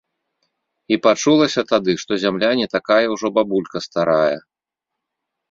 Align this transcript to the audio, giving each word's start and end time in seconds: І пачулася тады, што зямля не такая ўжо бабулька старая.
І 0.95 0.97
пачулася 1.05 1.61
тады, 1.73 1.91
што 2.05 2.11
зямля 2.23 2.49
не 2.61 2.67
такая 2.75 3.03
ўжо 3.13 3.27
бабулька 3.37 3.77
старая. 3.89 4.37